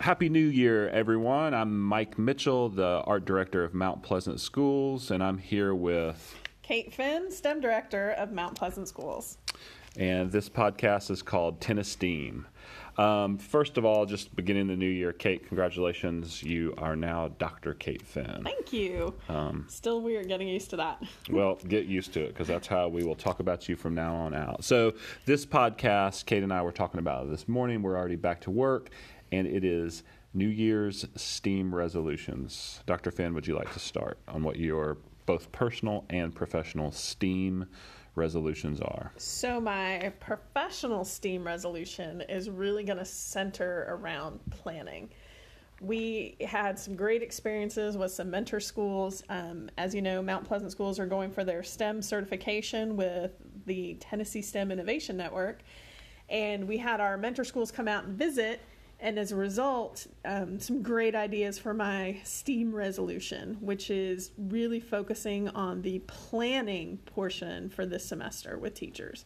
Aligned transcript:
Happy 0.00 0.30
New 0.30 0.46
Year, 0.46 0.88
everyone. 0.88 1.52
I'm 1.52 1.78
Mike 1.78 2.18
Mitchell, 2.18 2.70
the 2.70 3.02
art 3.04 3.26
director 3.26 3.64
of 3.64 3.74
Mount 3.74 4.02
Pleasant 4.02 4.40
Schools, 4.40 5.10
and 5.10 5.22
I'm 5.22 5.36
here 5.36 5.74
with. 5.74 6.36
Kate 6.62 6.90
Finn, 6.90 7.30
STEM 7.30 7.60
director 7.60 8.12
of 8.12 8.32
Mount 8.32 8.54
Pleasant 8.54 8.88
Schools. 8.88 9.36
And 9.98 10.32
this 10.32 10.48
podcast 10.48 11.10
is 11.10 11.20
called 11.20 11.60
Tenesteam. 11.60 12.46
Um, 12.96 13.38
first 13.38 13.76
of 13.76 13.84
all, 13.84 14.06
just 14.06 14.34
beginning 14.34 14.68
the 14.68 14.76
new 14.76 14.88
year, 14.88 15.12
Kate, 15.12 15.46
congratulations. 15.46 16.42
You 16.42 16.74
are 16.78 16.96
now 16.96 17.28
Dr. 17.38 17.74
Kate 17.74 18.02
Finn. 18.02 18.42
Thank 18.42 18.72
you. 18.72 19.14
Um, 19.28 19.66
Still 19.68 20.00
weird 20.00 20.28
getting 20.28 20.48
used 20.48 20.70
to 20.70 20.76
that. 20.76 21.02
well, 21.30 21.56
get 21.68 21.86
used 21.86 22.12
to 22.14 22.22
it 22.22 22.28
because 22.28 22.48
that's 22.48 22.66
how 22.66 22.88
we 22.88 23.04
will 23.04 23.14
talk 23.14 23.40
about 23.40 23.68
you 23.68 23.76
from 23.76 23.94
now 23.94 24.14
on 24.14 24.34
out. 24.34 24.64
So, 24.64 24.94
this 25.26 25.44
podcast, 25.44 26.24
Kate 26.26 26.42
and 26.42 26.52
I 26.52 26.62
were 26.62 26.72
talking 26.72 27.00
about 27.00 27.28
this 27.30 27.48
morning. 27.48 27.82
We're 27.82 27.96
already 27.96 28.16
back 28.16 28.40
to 28.42 28.50
work, 28.50 28.90
and 29.32 29.46
it 29.46 29.64
is 29.64 30.02
New 30.32 30.48
Year's 30.48 31.06
STEAM 31.16 31.74
resolutions. 31.74 32.82
Dr. 32.86 33.10
Finn, 33.10 33.34
would 33.34 33.46
you 33.46 33.56
like 33.56 33.72
to 33.72 33.80
start 33.80 34.18
on 34.28 34.42
what 34.42 34.56
your 34.56 34.98
both 35.26 35.50
personal 35.52 36.04
and 36.10 36.34
professional 36.34 36.92
STEAM 36.92 37.66
resolutions 38.14 38.80
are? 38.80 39.12
So, 39.16 39.60
my 39.60 40.12
professional 40.20 41.04
STEAM 41.04 41.44
resolution 41.44 42.22
is 42.22 42.50
really 42.50 42.84
going 42.84 42.98
to 42.98 43.04
center 43.04 43.86
around 43.88 44.40
planning. 44.50 45.10
We 45.80 46.36
had 46.46 46.78
some 46.78 46.94
great 46.94 47.22
experiences 47.22 47.96
with 47.96 48.12
some 48.12 48.30
mentor 48.30 48.60
schools. 48.60 49.22
Um, 49.30 49.70
as 49.78 49.94
you 49.94 50.02
know, 50.02 50.20
Mount 50.20 50.44
Pleasant 50.44 50.70
schools 50.70 50.98
are 50.98 51.06
going 51.06 51.30
for 51.30 51.42
their 51.42 51.62
STEM 51.62 52.02
certification 52.02 52.96
with 52.96 53.32
the 53.66 53.94
Tennessee 53.94 54.42
STEM 54.42 54.70
Innovation 54.70 55.16
Network. 55.16 55.60
And 56.28 56.68
we 56.68 56.76
had 56.76 57.00
our 57.00 57.16
mentor 57.16 57.44
schools 57.44 57.72
come 57.72 57.88
out 57.88 58.04
and 58.04 58.16
visit 58.16 58.60
and 59.00 59.18
as 59.18 59.32
a 59.32 59.36
result, 59.36 60.06
um, 60.24 60.60
some 60.60 60.82
great 60.82 61.14
ideas 61.14 61.58
for 61.58 61.72
my 61.72 62.20
STEAM 62.24 62.74
resolution, 62.74 63.56
which 63.60 63.90
is 63.90 64.32
really 64.36 64.80
focusing 64.80 65.48
on 65.48 65.82
the 65.82 66.00
planning 66.00 66.98
portion 67.06 67.70
for 67.70 67.86
this 67.86 68.04
semester 68.04 68.58
with 68.58 68.74
teachers. 68.74 69.24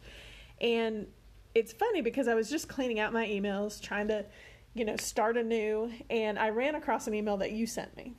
And 0.61 1.07
it's 1.53 1.73
funny 1.73 2.01
because 2.01 2.27
I 2.27 2.35
was 2.35 2.49
just 2.49 2.69
cleaning 2.69 2.99
out 2.99 3.11
my 3.11 3.27
emails, 3.27 3.81
trying 3.81 4.07
to, 4.07 4.25
you 4.73 4.85
know, 4.85 4.95
start 4.97 5.37
anew, 5.37 5.91
and 6.09 6.39
I 6.39 6.49
ran 6.49 6.75
across 6.75 7.07
an 7.07 7.13
email 7.13 7.37
that 7.37 7.51
you 7.51 7.67
sent 7.67 7.95
me. 7.97 8.13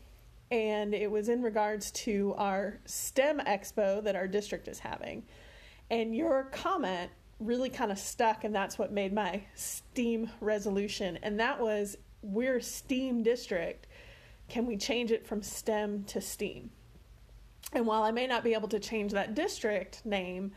And 0.50 0.94
it 0.94 1.10
was 1.10 1.28
in 1.28 1.42
regards 1.42 1.90
to 1.92 2.34
our 2.36 2.80
STEM 2.84 3.40
expo 3.40 4.02
that 4.04 4.14
our 4.14 4.28
district 4.28 4.68
is 4.68 4.78
having. 4.78 5.24
And 5.90 6.14
your 6.14 6.44
comment 6.44 7.10
really 7.38 7.68
kind 7.68 7.92
of 7.92 7.98
stuck, 7.98 8.44
and 8.44 8.54
that's 8.54 8.78
what 8.78 8.92
made 8.92 9.12
my 9.12 9.42
STEAM 9.54 10.30
resolution. 10.40 11.18
And 11.22 11.38
that 11.40 11.60
was 11.60 11.96
we're 12.22 12.60
STEAM 12.60 13.22
district. 13.22 13.86
Can 14.48 14.66
we 14.66 14.76
change 14.76 15.10
it 15.12 15.26
from 15.26 15.42
STEM 15.42 16.04
to 16.04 16.20
STEAM? 16.20 16.70
And 17.72 17.86
while 17.86 18.02
I 18.02 18.10
may 18.10 18.26
not 18.26 18.44
be 18.44 18.54
able 18.54 18.68
to 18.68 18.78
change 18.78 19.12
that 19.12 19.34
district 19.34 20.04
name 20.06 20.52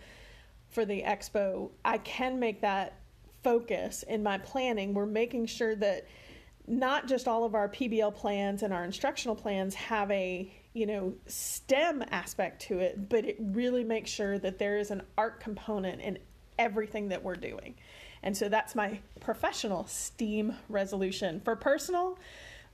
for 0.69 0.85
the 0.85 1.01
expo, 1.01 1.71
I 1.83 1.97
can 1.97 2.39
make 2.39 2.61
that 2.61 2.99
focus 3.43 4.03
in 4.03 4.21
my 4.21 4.37
planning. 4.37 4.93
We're 4.93 5.05
making 5.05 5.47
sure 5.47 5.75
that 5.75 6.07
not 6.67 7.07
just 7.07 7.27
all 7.27 7.43
of 7.43 7.55
our 7.55 7.67
PBL 7.67 8.13
plans 8.15 8.61
and 8.61 8.71
our 8.71 8.83
instructional 8.83 9.35
plans 9.35 9.73
have 9.75 10.09
a 10.11 10.53
you 10.73 10.85
know 10.85 11.13
STEM 11.25 12.03
aspect 12.11 12.61
to 12.63 12.79
it, 12.79 13.09
but 13.09 13.25
it 13.25 13.37
really 13.39 13.83
makes 13.83 14.11
sure 14.11 14.37
that 14.37 14.59
there 14.59 14.77
is 14.77 14.91
an 14.91 15.01
art 15.17 15.39
component 15.39 16.01
in 16.01 16.19
everything 16.59 17.09
that 17.09 17.23
we're 17.23 17.35
doing. 17.35 17.73
And 18.21 18.35
so 18.37 18.49
that's 18.49 18.75
my 18.75 18.99
professional 19.21 19.87
STEAM 19.87 20.53
resolution. 20.67 21.39
For 21.39 21.55
personal, 21.55 22.19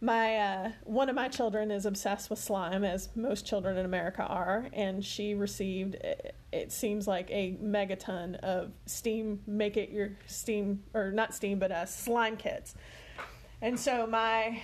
my 0.02 0.38
uh, 0.38 0.72
one 0.84 1.08
of 1.08 1.16
my 1.16 1.30
children 1.30 1.72
is 1.72 1.86
obsessed 1.86 2.30
with 2.30 2.40
slime, 2.40 2.84
as 2.84 3.10
most 3.16 3.46
children 3.46 3.78
in 3.78 3.86
America 3.86 4.24
are, 4.24 4.68
and 4.74 5.06
she 5.06 5.36
received 5.36 5.96
it 6.52 6.72
seems 6.72 7.08
like 7.08 7.30
a 7.32 7.58
megaton 7.64 8.36
of 8.40 8.72
steam. 8.86 9.42
Make 9.48 9.78
it 9.78 9.90
your 9.92 10.12
steam 10.26 10.84
or 10.94 11.12
not 11.12 11.34
steam, 11.34 11.60
but 11.60 11.72
uh, 11.72 11.86
slime 11.86 12.38
kits. 12.38 12.76
And 13.62 13.80
so 13.80 14.06
my 14.06 14.62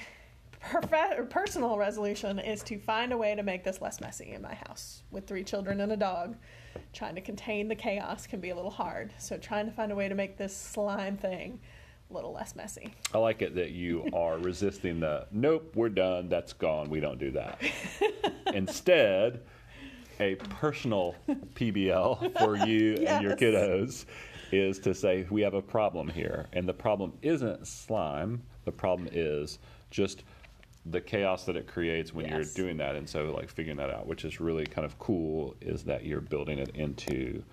perfe- 0.63 1.29
personal 1.29 1.77
resolution 1.77 2.39
is 2.39 2.61
to 2.63 2.77
find 2.77 3.13
a 3.13 3.17
way 3.17 3.35
to 3.35 3.43
make 3.43 3.63
this 3.63 3.81
less 3.81 4.01
messy 4.01 4.31
in 4.31 4.41
my 4.41 4.53
house 4.53 5.03
with 5.11 5.27
three 5.27 5.43
children 5.43 5.79
and 5.79 5.91
a 5.91 5.97
dog 5.97 6.35
trying 6.93 7.15
to 7.15 7.21
contain 7.21 7.67
the 7.67 7.75
chaos 7.75 8.27
can 8.27 8.39
be 8.39 8.49
a 8.49 8.55
little 8.55 8.71
hard. 8.71 9.11
So 9.17 9.37
trying 9.37 9.65
to 9.65 9.71
find 9.71 9.91
a 9.91 9.95
way 9.95 10.09
to 10.09 10.15
make 10.15 10.37
this 10.37 10.55
slime 10.55 11.17
thing 11.17 11.59
a 12.09 12.13
little 12.13 12.33
less 12.33 12.55
messy. 12.55 12.93
I 13.13 13.17
like 13.17 13.41
it 13.41 13.55
that 13.55 13.71
you 13.71 14.07
are 14.13 14.37
resisting 14.37 14.99
the 14.99 15.27
nope, 15.31 15.71
we're 15.75 15.89
done, 15.89 16.29
that's 16.29 16.53
gone, 16.53 16.89
we 16.89 16.99
don't 16.99 17.19
do 17.19 17.31
that. 17.31 17.61
Instead, 18.53 19.41
a 20.19 20.35
personal 20.35 21.15
PBL 21.55 22.37
for 22.39 22.55
you 22.67 22.97
yes. 22.99 23.11
and 23.11 23.23
your 23.23 23.35
kiddos 23.35 24.05
is 24.51 24.79
to 24.79 24.93
say 24.93 25.25
we 25.29 25.41
have 25.41 25.53
a 25.53 25.61
problem 25.61 26.07
here. 26.07 26.47
And 26.53 26.67
the 26.67 26.73
problem 26.73 27.13
isn't 27.21 27.65
slime, 27.67 28.43
the 28.65 28.71
problem 28.71 29.09
is 29.11 29.59
just 29.89 30.23
the 30.85 31.01
chaos 31.01 31.45
that 31.45 31.55
it 31.55 31.67
creates 31.67 32.13
when 32.13 32.25
yes. 32.25 32.33
you're 32.33 32.65
doing 32.65 32.77
that 32.77 32.95
and 32.95 33.07
so 33.07 33.31
like 33.31 33.49
figuring 33.49 33.77
that 33.77 33.91
out 33.91 34.07
which 34.07 34.25
is 34.25 34.39
really 34.39 34.65
kind 34.65 34.85
of 34.85 34.97
cool 34.97 35.55
is 35.61 35.83
that 35.83 36.05
you're 36.05 36.21
building 36.21 36.57
it 36.57 36.69
into 36.75 37.43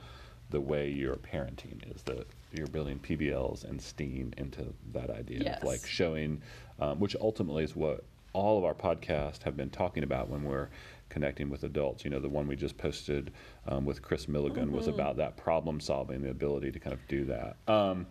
the 0.51 0.61
way 0.61 0.89
you're 0.89 1.17
parenting 1.17 1.95
is 1.95 2.03
that 2.03 2.27
you're 2.53 2.67
building 2.69 2.99
pbls 2.99 3.65
and 3.65 3.81
steam 3.81 4.33
into 4.39 4.73
that 4.93 5.11
idea 5.11 5.41
yes. 5.41 5.59
of 5.59 5.65
like 5.65 5.85
showing 5.85 6.41
um, 6.81 6.99
which 6.99 7.15
ultimately 7.21 7.65
is 7.65 7.77
what 7.77 8.05
all 8.33 8.57
of 8.57 8.65
our 8.65 8.75
podcasts 8.75 9.43
have 9.43 9.57
been 9.57 9.71
talking 9.71 10.05
about 10.05 10.29
when 10.31 10.45
we're 10.45 10.69
connecting 11.11 11.51
with 11.51 11.65
adults 11.65 12.05
you 12.05 12.11
know 12.11 12.21
the 12.21 12.29
one 12.29 12.47
we 12.47 12.57
just 12.57 12.79
posted 12.79 13.31
um, 13.67 13.85
with 13.85 14.01
chris 14.01 14.27
milligan 14.27 14.67
mm-hmm. 14.67 14.77
was 14.77 14.87
about 14.87 15.19
that 15.19 15.37
problem 15.37 15.81
solving 15.81 16.23
the 16.23 16.31
ability 16.31 16.71
to 16.71 16.79
kind 16.79 16.95
of 16.95 17.07
do 17.09 17.27
that 17.27 17.57
um, 17.67 18.07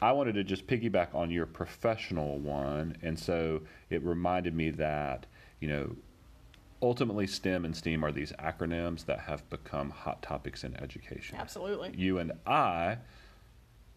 I 0.00 0.12
wanted 0.12 0.34
to 0.34 0.44
just 0.44 0.66
piggyback 0.66 1.14
on 1.14 1.30
your 1.30 1.46
professional 1.46 2.38
one, 2.38 2.96
and 3.02 3.18
so 3.18 3.62
it 3.90 4.02
reminded 4.02 4.54
me 4.54 4.70
that 4.70 5.26
you 5.60 5.68
know 5.68 5.96
ultimately 6.82 7.26
STEM 7.26 7.64
and 7.64 7.74
STEAM 7.74 8.04
are 8.04 8.12
these 8.12 8.32
acronyms 8.32 9.06
that 9.06 9.20
have 9.20 9.48
become 9.50 9.90
hot 9.90 10.22
topics 10.22 10.64
in 10.64 10.76
education. 10.80 11.36
Absolutely. 11.38 11.92
You 11.96 12.18
and 12.18 12.32
I 12.46 12.98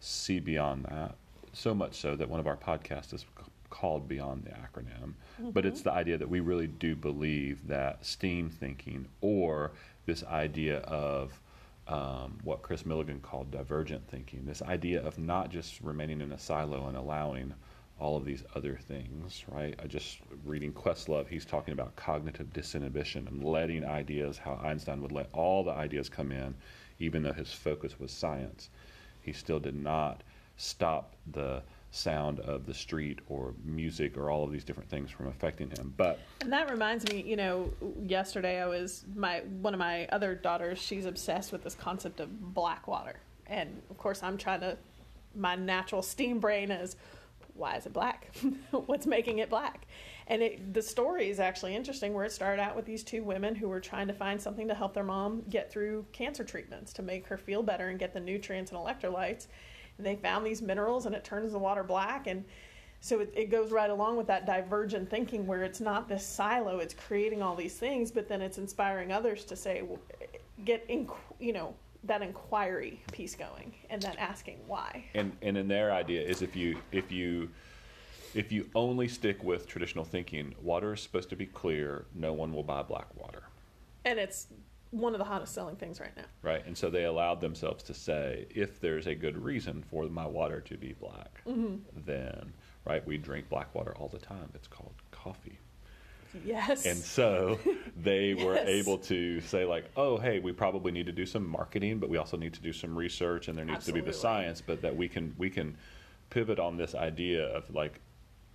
see 0.00 0.40
beyond 0.40 0.84
that 0.86 1.14
so 1.52 1.74
much 1.74 1.94
so 1.94 2.16
that 2.16 2.28
one 2.28 2.40
of 2.40 2.46
our 2.46 2.56
podcasts 2.56 3.12
is 3.12 3.24
called 3.70 4.08
Beyond 4.08 4.44
the 4.44 4.50
Acronym. 4.50 5.14
Mm-hmm. 5.40 5.50
But 5.50 5.64
it's 5.64 5.82
the 5.82 5.92
idea 5.92 6.18
that 6.18 6.28
we 6.28 6.40
really 6.40 6.66
do 6.66 6.96
believe 6.96 7.66
that 7.68 8.04
STEAM 8.04 8.50
thinking 8.50 9.06
or 9.20 9.72
this 10.06 10.24
idea 10.24 10.78
of 10.80 11.40
um, 11.88 12.38
what 12.44 12.62
Chris 12.62 12.86
Milligan 12.86 13.20
called 13.20 13.50
divergent 13.50 14.08
thinking. 14.08 14.44
This 14.44 14.62
idea 14.62 15.02
of 15.02 15.18
not 15.18 15.50
just 15.50 15.80
remaining 15.80 16.20
in 16.20 16.32
a 16.32 16.38
silo 16.38 16.86
and 16.86 16.96
allowing 16.96 17.54
all 17.98 18.16
of 18.16 18.24
these 18.24 18.44
other 18.54 18.78
things, 18.88 19.44
right? 19.48 19.78
I 19.82 19.86
just 19.86 20.18
reading 20.44 20.72
Questlove, 20.72 21.28
he's 21.28 21.44
talking 21.44 21.72
about 21.72 21.96
cognitive 21.96 22.52
disinhibition 22.52 23.28
and 23.28 23.44
letting 23.44 23.84
ideas, 23.84 24.38
how 24.38 24.58
Einstein 24.62 25.02
would 25.02 25.12
let 25.12 25.28
all 25.32 25.62
the 25.62 25.72
ideas 25.72 26.08
come 26.08 26.32
in, 26.32 26.54
even 26.98 27.22
though 27.22 27.32
his 27.32 27.52
focus 27.52 28.00
was 28.00 28.10
science. 28.10 28.70
He 29.20 29.32
still 29.32 29.60
did 29.60 29.76
not 29.76 30.22
stop 30.56 31.14
the 31.30 31.62
sound 31.90 32.38
of 32.40 32.66
the 32.66 32.74
street 32.74 33.18
or 33.28 33.54
music 33.64 34.16
or 34.16 34.30
all 34.30 34.44
of 34.44 34.52
these 34.52 34.64
different 34.64 34.88
things 34.88 35.10
from 35.10 35.26
affecting 35.26 35.70
him. 35.70 35.92
But 35.96 36.20
and 36.40 36.52
that 36.52 36.70
reminds 36.70 37.10
me, 37.10 37.22
you 37.22 37.36
know, 37.36 37.72
yesterday 38.06 38.60
I 38.60 38.66
was 38.66 39.04
my 39.14 39.40
one 39.60 39.74
of 39.74 39.78
my 39.80 40.06
other 40.06 40.34
daughters. 40.34 40.78
She's 40.78 41.06
obsessed 41.06 41.52
with 41.52 41.64
this 41.64 41.74
concept 41.74 42.20
of 42.20 42.54
black 42.54 42.86
water, 42.86 43.16
and 43.46 43.82
of 43.90 43.98
course 43.98 44.22
I'm 44.22 44.38
trying 44.38 44.60
to. 44.60 44.76
My 45.32 45.54
natural 45.54 46.02
steam 46.02 46.40
brain 46.40 46.72
is, 46.72 46.96
why 47.54 47.76
is 47.76 47.86
it 47.86 47.92
black? 47.92 48.34
What's 48.72 49.06
making 49.06 49.38
it 49.38 49.48
black? 49.48 49.86
And 50.26 50.42
it, 50.42 50.74
the 50.74 50.82
story 50.82 51.30
is 51.30 51.38
actually 51.38 51.76
interesting, 51.76 52.14
where 52.14 52.24
it 52.24 52.32
started 52.32 52.60
out 52.60 52.74
with 52.74 52.84
these 52.84 53.04
two 53.04 53.22
women 53.22 53.54
who 53.54 53.68
were 53.68 53.78
trying 53.78 54.08
to 54.08 54.12
find 54.12 54.42
something 54.42 54.66
to 54.66 54.74
help 54.74 54.92
their 54.92 55.04
mom 55.04 55.42
get 55.48 55.70
through 55.70 56.04
cancer 56.10 56.42
treatments 56.42 56.92
to 56.94 57.02
make 57.02 57.28
her 57.28 57.36
feel 57.36 57.62
better 57.62 57.90
and 57.90 57.98
get 58.00 58.12
the 58.12 58.18
nutrients 58.18 58.72
and 58.72 58.80
electrolytes 58.80 59.46
and 60.00 60.06
they 60.06 60.16
found 60.16 60.46
these 60.46 60.62
minerals 60.62 61.04
and 61.04 61.14
it 61.14 61.24
turns 61.24 61.52
the 61.52 61.58
water 61.58 61.84
black. 61.84 62.26
And 62.26 62.42
so 63.00 63.20
it, 63.20 63.32
it, 63.36 63.50
goes 63.50 63.70
right 63.70 63.90
along 63.90 64.16
with 64.16 64.26
that 64.28 64.46
divergent 64.46 65.10
thinking 65.10 65.46
where 65.46 65.62
it's 65.62 65.80
not 65.80 66.08
this 66.08 66.24
silo 66.24 66.78
it's 66.78 66.92
creating 66.92 67.40
all 67.40 67.56
these 67.56 67.76
things 67.76 68.10
but 68.10 68.28
then 68.28 68.42
it's 68.42 68.58
inspiring 68.58 69.10
others 69.10 69.44
to 69.46 69.56
say 69.56 69.80
well, 69.80 69.98
get 70.66 70.84
in 70.88 71.08
you 71.38 71.54
know 71.54 71.74
that 72.04 72.20
inquiry 72.20 73.00
piece 73.10 73.34
going 73.34 73.74
and 73.88 74.00
then 74.02 74.16
asking 74.16 74.58
why. 74.66 75.04
And 75.14 75.36
and 75.42 75.56
in 75.56 75.68
their 75.68 75.92
idea 75.92 76.22
is 76.22 76.42
if 76.42 76.56
you 76.56 76.78
if 76.92 77.10
you 77.10 77.48
if 78.34 78.52
you 78.52 78.68
only 78.74 79.08
stick 79.08 79.42
with 79.42 79.66
traditional 79.66 80.04
thinking 80.04 80.54
water 80.62 80.94
is 80.94 81.00
supposed 81.00 81.30
to 81.30 81.36
be 81.36 81.46
clear 81.46 82.04
no 82.14 82.32
one 82.32 82.52
will 82.52 82.62
buy 82.62 82.82
black 82.82 83.06
water. 83.14 83.42
And 84.04 84.18
it's 84.18 84.46
one 84.90 85.14
of 85.14 85.18
the 85.18 85.24
hottest 85.24 85.54
selling 85.54 85.76
things 85.76 86.00
right 86.00 86.16
now. 86.16 86.24
Right, 86.42 86.64
and 86.66 86.76
so 86.76 86.90
they 86.90 87.04
allowed 87.04 87.40
themselves 87.40 87.82
to 87.84 87.94
say, 87.94 88.46
if 88.50 88.80
there's 88.80 89.06
a 89.06 89.14
good 89.14 89.36
reason 89.36 89.82
for 89.82 90.04
my 90.04 90.26
water 90.26 90.60
to 90.62 90.76
be 90.76 90.94
black, 90.94 91.42
mm-hmm. 91.46 91.76
then 92.04 92.52
right? 92.84 93.06
We 93.06 93.18
drink 93.18 93.48
black 93.48 93.74
water 93.74 93.94
all 93.98 94.08
the 94.08 94.18
time. 94.18 94.50
It's 94.54 94.66
called 94.66 94.94
coffee. 95.10 95.58
Yes. 96.44 96.86
And 96.86 96.98
so 96.98 97.58
they 97.96 98.34
were 98.34 98.56
able 98.56 98.98
to 98.98 99.40
say, 99.40 99.64
like, 99.64 99.84
oh, 99.96 100.16
hey, 100.18 100.38
we 100.38 100.52
probably 100.52 100.92
need 100.92 101.06
to 101.06 101.12
do 101.12 101.26
some 101.26 101.46
marketing, 101.46 101.98
but 101.98 102.08
we 102.08 102.18
also 102.18 102.36
need 102.36 102.54
to 102.54 102.60
do 102.60 102.72
some 102.72 102.96
research, 102.96 103.48
and 103.48 103.58
there 103.58 103.64
needs 103.64 103.86
to 103.86 103.92
be 103.92 104.00
the 104.00 104.12
science, 104.12 104.60
but 104.60 104.80
that 104.82 104.94
we 104.94 105.08
can 105.08 105.34
we 105.38 105.50
can 105.50 105.76
pivot 106.30 106.60
on 106.60 106.76
this 106.76 106.94
idea 106.94 107.46
of 107.46 107.68
like 107.74 108.00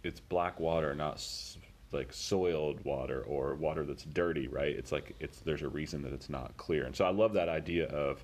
it's 0.04 0.20
black 0.20 0.60
water, 0.60 0.96
not 0.96 1.20
like 1.92 2.12
soiled 2.14 2.84
water 2.84 3.22
or 3.24 3.56
water 3.56 3.86
that's 3.86 4.04
dirty, 4.04 4.48
right? 4.48 4.76
It's 4.76 4.92
like 4.92 5.16
it's 5.20 5.40
there's 5.40 5.62
a 5.62 5.70
reason 5.70 6.02
that 6.04 6.14
it's 6.14 6.30
not 6.30 6.56
clear, 6.58 6.86
and 6.86 6.96
so 6.96 7.06
I 7.06 7.12
love 7.12 7.34
that 7.34 7.50
idea 7.50 7.86
of 7.88 8.24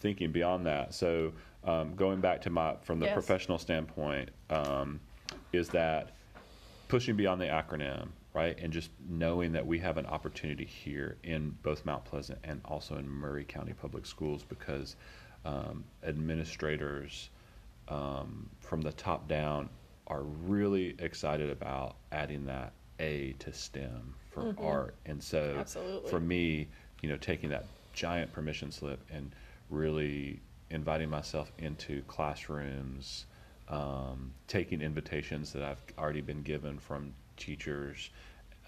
thinking 0.00 0.32
beyond 0.32 0.66
that. 0.66 0.94
So 0.94 1.32
um, 1.64 1.94
going 1.94 2.20
back 2.20 2.42
to 2.42 2.50
my 2.50 2.76
from 2.82 3.00
the 3.00 3.06
Yes. 3.06 3.14
professional 3.14 3.58
standpoint, 3.58 4.30
um, 4.50 5.00
is 5.52 5.68
that 5.70 6.16
pushing 6.88 7.16
beyond 7.16 7.40
the 7.40 7.46
acronym, 7.46 8.08
right, 8.34 8.58
and 8.60 8.72
just 8.72 8.90
knowing 9.08 9.52
that 9.52 9.66
we 9.66 9.78
have 9.78 9.96
an 9.96 10.06
opportunity 10.06 10.64
here 10.64 11.16
in 11.22 11.56
both 11.62 11.84
Mount 11.84 12.04
Pleasant 12.04 12.38
and 12.44 12.60
also 12.64 12.96
in 12.96 13.08
Maury 13.08 13.44
County 13.44 13.72
Public 13.72 14.06
Schools 14.06 14.44
because 14.44 14.96
um, 15.44 15.84
administrators 16.02 17.30
um, 17.88 18.48
from 18.60 18.80
the 18.80 18.92
top 18.92 19.28
down 19.28 19.68
are 20.06 20.22
really 20.22 20.94
excited 20.98 21.50
about 21.50 21.96
adding 22.12 22.46
that 22.46 22.72
A 23.00 23.34
to 23.38 23.52
STEM 23.52 24.14
for 24.30 24.54
art, 24.58 24.94
and 25.06 25.22
so 25.22 25.56
Absolutely. 25.58 26.10
for 26.10 26.20
me, 26.20 26.68
you 27.02 27.08
know, 27.08 27.16
taking 27.16 27.50
that 27.50 27.66
giant 27.92 28.32
permission 28.32 28.70
slip 28.70 29.00
and 29.10 29.30
really 29.70 30.40
inviting 30.70 31.08
myself 31.08 31.52
into 31.58 32.02
classrooms, 32.02 33.26
um, 33.68 34.32
taking 34.48 34.82
invitations 34.82 35.52
that 35.52 35.62
I've 35.62 35.82
already 35.98 36.20
been 36.20 36.42
given 36.42 36.78
from 36.78 37.12
teachers 37.36 38.10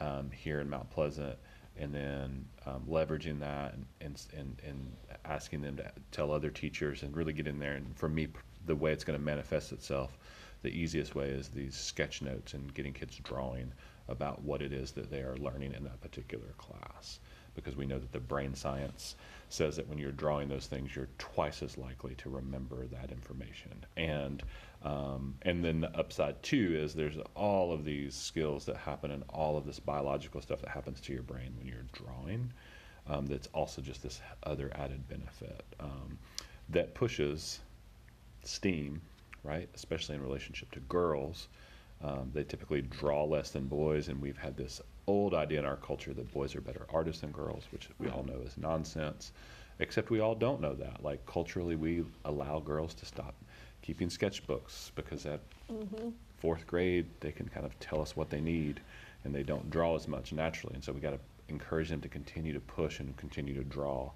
um, 0.00 0.30
here 0.30 0.60
in 0.60 0.70
Mount 0.70 0.88
Pleasant, 0.90 1.36
and 1.78 1.94
then 1.94 2.44
um, 2.64 2.82
leveraging 2.88 3.40
that 3.40 3.74
and, 3.74 3.86
and 4.00 4.22
and 4.36 4.62
and 4.66 4.96
asking 5.24 5.60
them 5.60 5.76
to 5.76 5.90
tell 6.12 6.32
other 6.32 6.50
teachers 6.50 7.02
and 7.02 7.14
really 7.16 7.32
get 7.32 7.46
in 7.46 7.58
there. 7.58 7.74
And 7.74 7.96
for 7.96 8.08
me, 8.08 8.28
the 8.64 8.76
way 8.76 8.92
it's 8.92 9.04
going 9.04 9.18
to 9.18 9.24
manifest 9.24 9.72
itself, 9.72 10.16
the 10.62 10.70
easiest 10.70 11.14
way 11.14 11.28
is 11.28 11.48
these 11.48 11.74
sketch 11.76 12.22
notes 12.22 12.54
and 12.54 12.74
getting 12.74 12.92
kids 12.92 13.16
drawing 13.22 13.72
about 14.08 14.42
what 14.42 14.62
it 14.62 14.72
is 14.72 14.92
that 14.92 15.10
they 15.10 15.20
are 15.20 15.36
learning 15.36 15.74
in 15.74 15.84
that 15.84 16.00
particular 16.00 16.54
class 16.58 17.18
because 17.56 17.74
we 17.74 17.86
know 17.86 17.98
that 17.98 18.12
the 18.12 18.20
brain 18.20 18.54
science 18.54 19.16
says 19.48 19.76
that 19.76 19.88
when 19.88 19.98
you're 19.98 20.12
drawing 20.12 20.48
those 20.48 20.66
things, 20.66 20.94
you're 20.94 21.08
twice 21.18 21.62
as 21.62 21.78
likely 21.78 22.14
to 22.16 22.28
remember 22.28 22.86
that 22.86 23.10
information. 23.10 23.72
And 23.96 24.42
um, 24.84 25.34
and 25.42 25.64
then 25.64 25.80
the 25.80 25.98
upside 25.98 26.40
too 26.42 26.78
is 26.78 26.94
there's 26.94 27.16
all 27.34 27.72
of 27.72 27.84
these 27.84 28.14
skills 28.14 28.66
that 28.66 28.76
happen 28.76 29.10
and 29.10 29.24
all 29.30 29.56
of 29.56 29.66
this 29.66 29.80
biological 29.80 30.40
stuff 30.40 30.60
that 30.60 30.70
happens 30.70 31.00
to 31.02 31.12
your 31.12 31.22
brain 31.22 31.54
when 31.58 31.66
you're 31.66 31.86
drawing. 31.92 32.52
Um, 33.08 33.26
that's 33.26 33.48
also 33.54 33.80
just 33.80 34.02
this 34.02 34.20
other 34.42 34.70
added 34.74 35.08
benefit 35.08 35.64
um, 35.80 36.18
that 36.68 36.94
pushes 36.94 37.60
STEAM, 38.42 39.00
right? 39.46 39.68
Especially 39.74 40.14
in 40.14 40.22
relationship 40.22 40.70
to 40.72 40.80
girls. 40.80 41.48
Um, 42.02 42.30
they 42.34 42.44
typically 42.44 42.82
draw 42.82 43.24
less 43.24 43.50
than 43.50 43.66
boys, 43.66 44.08
and 44.08 44.20
we've 44.20 44.36
had 44.36 44.56
this 44.56 44.82
old 45.06 45.34
idea 45.34 45.58
in 45.58 45.64
our 45.64 45.76
culture 45.76 46.12
that 46.12 46.32
boys 46.32 46.54
are 46.54 46.60
better 46.60 46.86
artists 46.92 47.22
than 47.22 47.30
girls, 47.30 47.64
which 47.72 47.88
we 47.98 48.08
all 48.08 48.24
know 48.24 48.40
is 48.44 48.58
nonsense. 48.58 49.32
Except 49.78 50.10
we 50.10 50.20
all 50.20 50.34
don't 50.34 50.60
know 50.60 50.74
that. 50.74 51.02
Like 51.02 51.24
culturally, 51.26 51.76
we 51.76 52.04
allow 52.24 52.58
girls 52.60 52.94
to 52.94 53.06
stop 53.06 53.34
keeping 53.82 54.08
sketchbooks 54.08 54.90
because 54.94 55.26
at 55.26 55.40
fourth 56.38 56.66
grade 56.66 57.06
they 57.20 57.32
can 57.32 57.48
kind 57.48 57.64
of 57.64 57.78
tell 57.78 58.00
us 58.00 58.16
what 58.16 58.30
they 58.30 58.40
need, 58.40 58.80
and 59.24 59.34
they 59.34 59.42
don't 59.42 59.70
draw 59.70 59.94
as 59.94 60.08
much 60.08 60.32
naturally. 60.32 60.74
And 60.74 60.84
so 60.84 60.92
we 60.92 61.00
got 61.00 61.10
to 61.10 61.18
encourage 61.48 61.88
them 61.88 62.00
to 62.00 62.08
continue 62.08 62.52
to 62.52 62.60
push 62.60 63.00
and 63.00 63.16
continue 63.16 63.54
to 63.54 63.64
draw. 63.64 64.10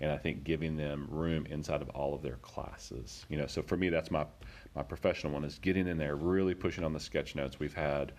And 0.00 0.12
I 0.12 0.18
think 0.18 0.44
giving 0.44 0.76
them 0.76 1.08
room 1.10 1.46
inside 1.46 1.80
of 1.80 1.88
all 1.90 2.14
of 2.14 2.20
their 2.20 2.36
classes, 2.36 3.24
you 3.30 3.38
know. 3.38 3.46
So 3.46 3.62
for 3.62 3.78
me, 3.78 3.88
that's 3.88 4.10
my 4.10 4.26
my 4.74 4.82
professional 4.82 5.32
one 5.32 5.44
is 5.44 5.58
getting 5.58 5.88
in 5.88 5.96
there, 5.96 6.16
really 6.16 6.54
pushing 6.54 6.84
on 6.84 6.92
the 6.92 7.00
sketch 7.00 7.34
notes. 7.34 7.58
We've 7.58 7.72
had 7.72 8.12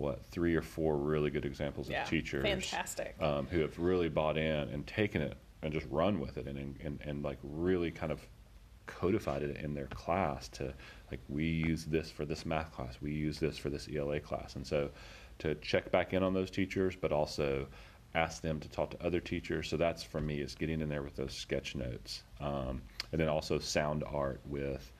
what 0.00 0.24
three 0.30 0.56
or 0.56 0.62
four 0.62 0.96
really 0.96 1.30
good 1.30 1.44
examples 1.44 1.90
of 1.90 2.08
teachers 2.08 2.42
fantastic. 2.42 3.14
um, 3.20 3.46
who 3.46 3.60
have 3.60 3.78
really 3.78 4.08
bought 4.08 4.38
in 4.38 4.68
and 4.70 4.86
taken 4.86 5.20
it 5.20 5.36
and 5.62 5.72
just 5.72 5.86
run 5.90 6.18
with 6.18 6.38
it 6.38 6.46
and, 6.46 6.58
and, 6.58 6.74
and, 6.82 6.98
and 7.04 7.22
like 7.22 7.38
really 7.42 7.90
kind 7.90 8.10
of 8.10 8.26
codified 8.86 9.42
it 9.42 9.58
in 9.58 9.74
their 9.74 9.86
class 9.88 10.48
to 10.48 10.72
like 11.10 11.20
we 11.28 11.44
use 11.44 11.84
this 11.84 12.10
for 12.10 12.24
this 12.24 12.44
math 12.46 12.72
class 12.72 12.96
we 13.00 13.12
use 13.12 13.38
this 13.38 13.56
for 13.58 13.68
this 13.68 13.88
ela 13.94 14.18
class 14.18 14.56
and 14.56 14.66
so 14.66 14.90
to 15.38 15.54
check 15.56 15.90
back 15.92 16.12
in 16.12 16.22
on 16.22 16.32
those 16.32 16.50
teachers 16.50 16.96
but 16.96 17.12
also 17.12 17.66
ask 18.14 18.42
them 18.42 18.58
to 18.60 18.68
talk 18.68 18.90
to 18.90 19.04
other 19.04 19.20
teachers. 19.20 19.68
So 19.68 19.76
that's 19.76 20.02
for 20.02 20.20
me 20.20 20.40
is 20.40 20.54
getting 20.54 20.80
in 20.80 20.88
there 20.88 21.02
with 21.02 21.16
those 21.16 21.32
sketch 21.32 21.74
notes 21.74 22.22
um, 22.40 22.82
and 23.12 23.20
then 23.20 23.28
also 23.28 23.58
sound 23.58 24.04
art 24.06 24.40
with 24.46 24.92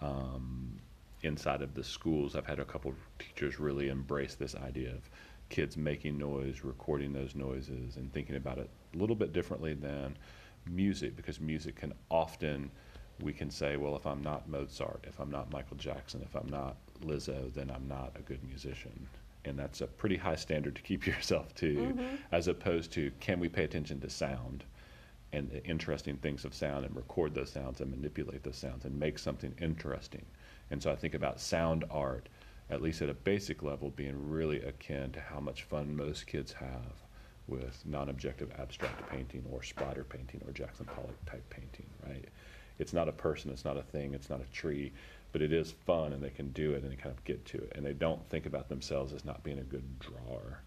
um, 0.00 0.78
inside 1.22 1.62
of 1.62 1.74
the 1.74 1.84
schools. 1.84 2.36
I've 2.36 2.46
had 2.46 2.60
a 2.60 2.64
couple 2.64 2.94
teachers 3.18 3.58
really 3.58 3.88
embrace 3.88 4.34
this 4.34 4.54
idea 4.54 4.90
of 4.90 5.08
kids 5.48 5.76
making 5.76 6.18
noise 6.18 6.62
recording 6.62 7.12
those 7.12 7.34
noises 7.34 7.96
and 7.96 8.12
thinking 8.12 8.36
about 8.36 8.58
it 8.58 8.68
a 8.94 8.98
little 8.98 9.16
bit 9.16 9.32
differently 9.32 9.74
than 9.74 10.16
music 10.66 11.16
because 11.16 11.40
music 11.40 11.76
can 11.76 11.92
often 12.10 12.70
we 13.22 13.32
can 13.32 13.50
say 13.50 13.76
well 13.76 13.96
if 13.96 14.06
i'm 14.06 14.22
not 14.22 14.48
mozart 14.48 15.02
if 15.08 15.18
i'm 15.18 15.30
not 15.30 15.50
michael 15.50 15.76
jackson 15.76 16.20
if 16.22 16.34
i'm 16.34 16.48
not 16.48 16.76
lizzo 17.04 17.52
then 17.54 17.70
i'm 17.70 17.88
not 17.88 18.12
a 18.16 18.20
good 18.20 18.42
musician 18.44 19.06
and 19.48 19.58
that's 19.58 19.80
a 19.80 19.86
pretty 19.86 20.16
high 20.16 20.36
standard 20.36 20.76
to 20.76 20.82
keep 20.82 21.06
yourself 21.06 21.54
to 21.56 21.74
mm-hmm. 21.74 22.16
as 22.32 22.48
opposed 22.48 22.92
to 22.92 23.10
can 23.20 23.40
we 23.40 23.48
pay 23.48 23.64
attention 23.64 24.00
to 24.00 24.08
sound 24.08 24.64
and 25.32 25.50
the 25.50 25.64
interesting 25.64 26.16
things 26.16 26.44
of 26.44 26.54
sound 26.54 26.84
and 26.84 26.96
record 26.96 27.34
those 27.34 27.50
sounds 27.50 27.80
and 27.80 27.90
manipulate 27.90 28.42
those 28.42 28.56
sounds 28.56 28.84
and 28.84 28.98
make 28.98 29.18
something 29.18 29.54
interesting. 29.60 30.24
And 30.70 30.82
so 30.82 30.90
I 30.90 30.96
think 30.96 31.14
about 31.14 31.40
sound 31.40 31.84
art, 31.90 32.28
at 32.70 32.82
least 32.82 33.02
at 33.02 33.08
a 33.08 33.14
basic 33.14 33.62
level, 33.62 33.90
being 33.90 34.30
really 34.30 34.60
akin 34.62 35.12
to 35.12 35.20
how 35.20 35.40
much 35.40 35.64
fun 35.64 35.94
most 35.94 36.26
kids 36.26 36.52
have 36.52 36.92
with 37.46 37.82
non 37.86 38.08
objective 38.08 38.50
abstract 38.58 39.08
painting 39.10 39.44
or 39.50 39.62
splatter 39.62 40.04
painting 40.04 40.42
or 40.46 40.52
Jackson 40.52 40.86
Pollock 40.86 41.24
type 41.26 41.48
painting, 41.50 41.86
right? 42.06 42.26
It's 42.78 42.92
not 42.92 43.08
a 43.08 43.12
person, 43.12 43.50
it's 43.50 43.64
not 43.64 43.76
a 43.76 43.82
thing, 43.82 44.14
it's 44.14 44.30
not 44.30 44.40
a 44.40 44.52
tree, 44.52 44.92
but 45.32 45.42
it 45.42 45.52
is 45.52 45.72
fun 45.72 46.12
and 46.12 46.22
they 46.22 46.30
can 46.30 46.50
do 46.50 46.72
it 46.72 46.82
and 46.82 46.92
they 46.92 46.96
kind 46.96 47.14
of 47.14 47.22
get 47.24 47.44
to 47.46 47.58
it. 47.58 47.72
And 47.74 47.84
they 47.84 47.92
don't 47.92 48.26
think 48.28 48.46
about 48.46 48.68
themselves 48.68 49.12
as 49.12 49.24
not 49.24 49.42
being 49.42 49.58
a 49.58 49.64
good 49.64 49.98
drawer 49.98 50.62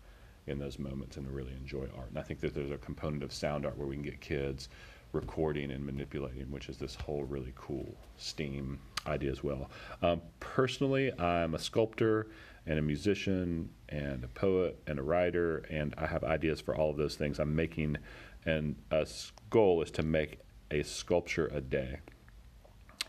in 0.47 0.59
those 0.59 0.79
moments 0.79 1.17
and 1.17 1.27
really 1.31 1.53
enjoy 1.53 1.87
art. 1.97 2.09
And 2.09 2.19
I 2.19 2.23
think 2.23 2.39
that 2.41 2.53
there's 2.53 2.71
a 2.71 2.77
component 2.77 3.23
of 3.23 3.31
sound 3.31 3.65
art 3.65 3.77
where 3.77 3.87
we 3.87 3.95
can 3.95 4.03
get 4.03 4.21
kids 4.21 4.69
recording 5.13 5.71
and 5.71 5.85
manipulating, 5.85 6.49
which 6.51 6.69
is 6.69 6.77
this 6.77 6.95
whole 6.95 7.23
really 7.23 7.53
cool 7.55 7.95
STEAM 8.17 8.79
idea 9.07 9.31
as 9.31 9.43
well. 9.43 9.69
Um, 10.01 10.21
personally, 10.39 11.11
I'm 11.19 11.53
a 11.53 11.59
sculptor 11.59 12.27
and 12.65 12.79
a 12.79 12.81
musician 12.81 13.69
and 13.89 14.23
a 14.23 14.27
poet 14.27 14.79
and 14.87 14.99
a 14.99 15.03
writer, 15.03 15.65
and 15.69 15.93
I 15.97 16.05
have 16.05 16.23
ideas 16.23 16.61
for 16.61 16.75
all 16.75 16.89
of 16.91 16.97
those 16.97 17.15
things. 17.15 17.39
I'm 17.39 17.55
making, 17.55 17.97
and 18.45 18.75
a 18.91 19.07
goal 19.49 19.81
is 19.81 19.91
to 19.91 20.03
make 20.03 20.39
a 20.71 20.83
sculpture 20.83 21.47
a 21.47 21.61
day 21.61 21.99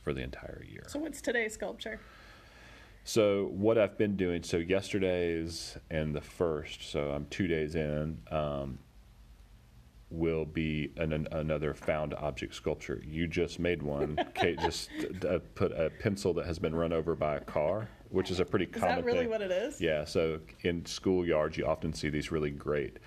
for 0.02 0.12
the 0.12 0.21
entire 0.21 0.64
year. 0.69 0.85
So 0.88 0.99
what's 0.99 1.21
today's 1.21 1.54
sculpture? 1.54 2.00
So 3.04 3.47
what 3.52 3.78
I've 3.78 3.99
been 3.99 4.16
doing, 4.16 4.42
so 4.42 4.59
yesterday's 4.59 5.76
and 5.90 6.14
the 6.14 6.21
first, 6.21 6.90
so 6.90 7.11
I'm 7.11 7.26
two 7.26 7.49
days 7.49 7.75
in, 7.75 8.19
um, 8.31 8.78
will 10.11 10.45
be 10.45 10.92
an, 10.99 11.12
an, 11.12 11.26
another 11.33 11.75
found 11.75 12.14
object 12.14 12.54
sculpture. 12.54 13.02
You 13.04 13.26
just 13.26 13.59
made 13.59 13.83
one. 13.83 14.19
Kate 14.35 14.59
just 14.61 14.90
uh, 15.28 15.38
put 15.54 15.73
a 15.73 15.90
pencil 15.90 16.35
that 16.35 16.47
has 16.47 16.59
been 16.59 16.75
run 16.75 16.92
over 16.92 17.16
by 17.16 17.37
a 17.37 17.40
car, 17.40 17.88
which 18.11 18.31
is 18.31 18.38
a 18.38 18.45
pretty 18.45 18.66
common. 18.66 18.90
Is 18.90 18.97
that 18.97 19.04
really 19.04 19.21
thing. 19.21 19.31
what 19.31 19.40
it 19.40 19.50
is? 19.50 19.81
Yeah, 19.81 20.04
so 20.04 20.38
in 20.61 20.83
schoolyards, 20.83 21.57
you 21.57 21.66
often 21.66 21.92
see 21.92 22.09
these 22.09 22.31
really 22.31 22.50
great 22.50 22.99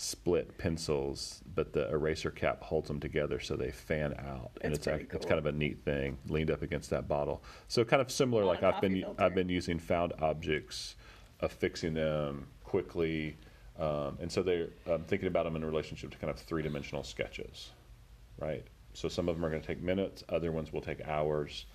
split 0.00 0.56
pencils, 0.56 1.42
but 1.54 1.74
the 1.74 1.90
eraser 1.90 2.30
cap 2.30 2.62
holds 2.62 2.88
them 2.88 2.98
together 2.98 3.38
so 3.38 3.54
they 3.54 3.70
fan 3.70 4.14
out, 4.14 4.50
and 4.62 4.72
It's 4.72 4.78
it's 4.78 4.88
ac- 4.88 5.04
pretty 5.04 5.16
it's 5.16 5.26
kind 5.26 5.38
of 5.38 5.44
a 5.46 5.52
neat 5.52 5.84
thing. 5.84 6.16
Leaned 6.28 6.50
up 6.50 6.62
against 6.62 6.88
that 6.90 7.06
bottle, 7.06 7.42
so 7.68 7.84
kind 7.84 8.00
of 8.00 8.10
similar. 8.10 8.44
Like 8.44 8.62
I've 8.62 8.80
been 8.80 9.02
filter. 9.02 9.22
I've 9.22 9.34
been 9.34 9.50
using 9.50 9.78
found 9.78 10.14
objects, 10.20 10.96
affixing 11.40 11.94
them 11.94 12.46
quickly, 12.64 13.36
um, 13.78 14.16
and 14.20 14.32
so 14.32 14.42
they're 14.42 14.68
um, 14.90 15.04
thinking 15.04 15.28
about 15.28 15.44
them 15.44 15.54
in 15.54 15.64
relationship 15.64 16.10
to 16.12 16.18
kind 16.18 16.30
of 16.30 16.38
three 16.38 16.62
dimensional 16.62 17.04
sketches, 17.04 17.70
right? 18.38 18.64
So 18.94 19.08
some 19.08 19.28
of 19.28 19.36
them 19.36 19.44
are 19.44 19.50
going 19.50 19.60
to 19.60 19.66
take 19.66 19.82
minutes, 19.82 20.24
other 20.30 20.50
ones 20.50 20.72
will 20.72 20.80
take 20.80 21.06
hours, 21.06 21.66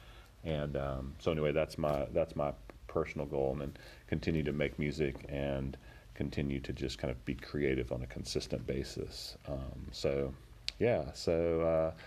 and 0.43 0.75
um, 0.75 1.13
so 1.19 1.31
anyway, 1.31 1.51
that's 1.51 1.77
my 1.77 2.07
that's 2.11 2.35
my 2.35 2.53
personal 2.87 3.27
goal, 3.27 3.51
and 3.51 3.61
then 3.61 3.77
continue 4.07 4.41
to 4.41 4.51
make 4.51 4.79
music 4.79 5.25
and 5.29 5.77
continue 6.15 6.59
to 6.61 6.73
just 6.73 6.97
kind 6.97 7.11
of 7.11 7.23
be 7.25 7.35
creative 7.35 7.91
on 7.91 8.01
a 8.01 8.07
consistent 8.07 8.65
basis. 8.65 9.37
Um, 9.47 9.87
so 9.91 10.33
yeah, 10.79 11.11
so 11.13 11.61
uh, 11.61 12.01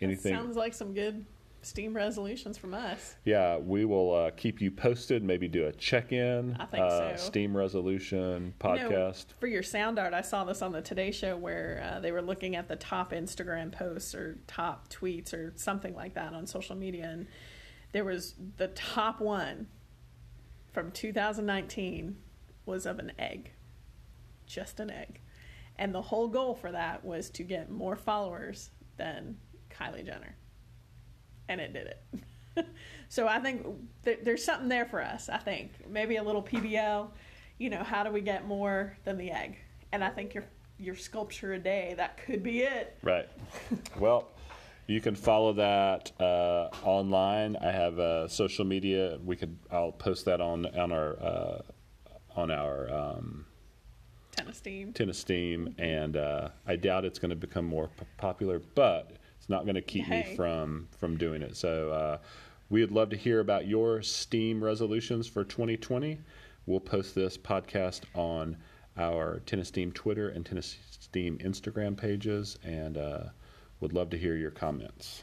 anything. 0.00 0.34
Sounds 0.34 0.56
like 0.56 0.72
some 0.72 0.94
good 0.94 1.26
steam 1.62 1.94
resolutions 1.94 2.58
from 2.58 2.74
us. 2.74 3.16
Yeah, 3.24 3.58
we 3.58 3.84
will 3.84 4.14
uh, 4.14 4.30
keep 4.30 4.60
you 4.60 4.70
posted. 4.70 5.22
Maybe 5.22 5.48
do 5.48 5.66
a 5.66 5.72
check-in. 5.72 6.56
I 6.58 6.66
think 6.66 6.82
uh, 6.82 7.16
so. 7.16 7.24
Steam 7.24 7.56
resolution 7.56 8.54
You 8.62 8.74
know, 8.74 8.90
podcast. 8.90 9.26
for 9.40 9.46
your 9.46 9.62
sound 9.62 9.98
art, 9.98 10.14
I 10.14 10.20
saw 10.20 10.44
this 10.44 10.62
on 10.62 10.72
the 10.72 10.82
Today 10.82 11.10
Show 11.10 11.36
where 11.36 11.82
uh, 11.94 12.00
they 12.00 12.12
were 12.12 12.22
looking 12.22 12.56
at 12.56 12.68
the 12.68 12.76
top 12.76 13.12
Instagram 13.12 13.72
posts 13.72 14.14
or 14.14 14.38
top 14.46 14.88
tweets 14.88 15.32
or 15.32 15.52
something 15.56 15.94
like 15.94 16.14
that 16.14 16.34
on 16.34 16.46
social 16.46 16.76
media, 16.76 17.08
and 17.10 17.26
there 17.92 18.04
was 18.04 18.34
the 18.56 18.68
top 18.68 19.20
one 19.20 19.66
from 20.72 20.90
2019 20.90 22.16
was 22.66 22.86
of 22.86 22.98
an 22.98 23.12
egg, 23.18 23.52
just 24.46 24.80
an 24.80 24.90
egg, 24.90 25.20
and 25.76 25.94
the 25.94 26.02
whole 26.02 26.28
goal 26.28 26.54
for 26.54 26.72
that 26.72 27.04
was 27.04 27.30
to 27.30 27.42
get 27.42 27.70
more 27.70 27.96
followers 27.96 28.70
than 28.96 29.36
Kylie 29.70 30.04
Jenner, 30.04 30.36
and 31.48 31.60
it 31.60 31.72
did 31.72 31.88
it. 31.88 32.66
so 33.08 33.26
I 33.26 33.40
think 33.40 33.66
th- 34.04 34.20
there's 34.22 34.44
something 34.44 34.68
there 34.68 34.86
for 34.86 35.02
us. 35.02 35.28
I 35.28 35.38
think 35.38 35.72
maybe 35.88 36.16
a 36.16 36.22
little 36.22 36.42
PBL. 36.42 37.08
You 37.58 37.70
know, 37.70 37.82
how 37.82 38.02
do 38.02 38.10
we 38.10 38.20
get 38.20 38.46
more 38.46 38.96
than 39.04 39.18
the 39.18 39.30
egg? 39.30 39.58
And 39.92 40.02
I 40.02 40.10
think 40.10 40.34
your 40.34 40.44
your 40.78 40.96
sculpture 40.96 41.52
a 41.52 41.58
day 41.58 41.94
that 41.96 42.16
could 42.24 42.42
be 42.42 42.60
it. 42.62 42.98
Right. 43.02 43.28
well, 43.98 44.28
you 44.86 45.00
can 45.00 45.14
follow 45.14 45.52
that 45.54 46.12
uh, 46.20 46.68
online. 46.84 47.56
I 47.56 47.70
have 47.70 47.98
uh, 47.98 48.28
social 48.28 48.64
media. 48.64 49.18
We 49.24 49.36
could. 49.36 49.56
I'll 49.70 49.92
post 49.92 50.24
that 50.26 50.40
on 50.40 50.66
on 50.66 50.92
our 50.92 51.22
uh, 51.22 51.58
on 52.36 52.50
our 52.50 52.92
um, 52.92 53.46
Tennis 54.32 54.60
team. 54.60 54.92
tennis 54.92 55.24
and 55.78 56.16
uh, 56.16 56.48
I 56.66 56.76
doubt 56.76 57.04
it's 57.04 57.18
going 57.18 57.30
to 57.30 57.36
become 57.36 57.64
more 57.64 57.88
p- 57.88 58.06
popular, 58.16 58.60
but 58.74 59.12
it's 59.38 59.48
not 59.48 59.64
going 59.64 59.76
to 59.76 59.82
keep 59.82 60.08
me 60.08 60.34
from 60.36 60.88
from 60.98 61.16
doing 61.16 61.42
it. 61.42 61.56
So 61.56 61.90
uh, 61.90 62.18
we 62.70 62.80
would 62.80 62.92
love 62.92 63.10
to 63.10 63.16
hear 63.16 63.40
about 63.40 63.66
your 63.66 64.02
Steam 64.02 64.62
resolutions 64.62 65.28
for 65.28 65.44
2020. 65.44 66.18
We'll 66.66 66.80
post 66.80 67.14
this 67.14 67.36
podcast 67.36 68.02
on 68.14 68.56
our 68.96 69.40
Tennis 69.40 69.68
Steam 69.68 69.92
Twitter 69.92 70.28
and 70.30 70.44
Tennis 70.44 70.76
Steam 70.90 71.38
Instagram 71.38 71.96
pages, 71.96 72.58
and 72.64 72.96
uh, 72.96 73.24
would 73.80 73.92
love 73.92 74.10
to 74.10 74.18
hear 74.18 74.34
your 74.34 74.50
comments. 74.50 75.22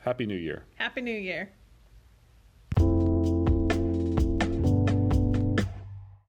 Happy 0.00 0.26
New 0.26 0.36
Year. 0.36 0.64
Happy 0.76 1.00
New 1.00 1.12
Year. 1.16 1.50